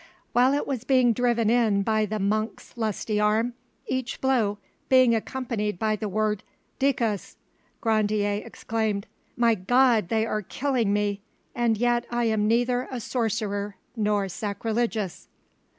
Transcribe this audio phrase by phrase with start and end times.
[0.33, 3.53] While it was being driven in by the monk's lusty arm,
[3.85, 4.57] each blow
[4.89, 6.41] being accompanied by the word
[6.79, 7.35] "'Dicas'!"
[7.81, 9.05] Grandier exclaimed—
[9.37, 10.09] "My God!
[10.09, 11.21] they are killing me,
[11.53, 15.27] and yet I am neither a sorcerer nor sacrilegious!"